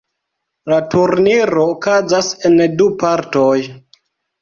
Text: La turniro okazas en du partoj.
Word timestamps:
La 0.73 0.79
turniro 0.93 1.67
okazas 1.75 2.33
en 2.53 2.61
du 2.83 2.91
partoj. 3.07 3.57